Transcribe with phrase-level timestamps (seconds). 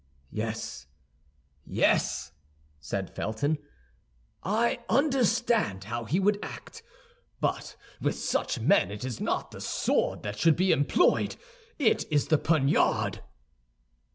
[0.31, 0.87] "Yes,
[1.63, 2.31] yes,"
[2.79, 3.59] said Felton;
[4.41, 6.81] "I understand how he would act.
[7.39, 11.35] But with such men it is not the sword that should be employed;
[11.77, 13.19] it is the poniard."